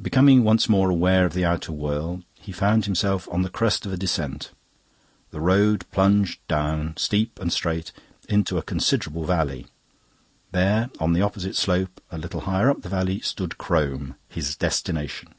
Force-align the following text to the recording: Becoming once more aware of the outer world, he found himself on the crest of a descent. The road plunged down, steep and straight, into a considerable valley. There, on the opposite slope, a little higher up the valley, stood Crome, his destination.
Becoming 0.00 0.44
once 0.44 0.68
more 0.68 0.88
aware 0.88 1.26
of 1.26 1.32
the 1.34 1.44
outer 1.44 1.72
world, 1.72 2.22
he 2.38 2.52
found 2.52 2.84
himself 2.84 3.28
on 3.28 3.42
the 3.42 3.50
crest 3.50 3.84
of 3.84 3.92
a 3.92 3.96
descent. 3.96 4.52
The 5.32 5.40
road 5.40 5.84
plunged 5.90 6.38
down, 6.46 6.96
steep 6.96 7.40
and 7.40 7.52
straight, 7.52 7.90
into 8.28 8.56
a 8.56 8.62
considerable 8.62 9.24
valley. 9.24 9.66
There, 10.52 10.90
on 11.00 11.12
the 11.12 11.22
opposite 11.22 11.56
slope, 11.56 12.00
a 12.12 12.18
little 12.18 12.42
higher 12.42 12.70
up 12.70 12.82
the 12.82 12.88
valley, 12.88 13.18
stood 13.18 13.58
Crome, 13.58 14.14
his 14.28 14.54
destination. 14.54 15.34